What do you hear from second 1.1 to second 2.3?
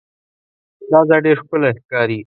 ډېر ښکلی ښکاري.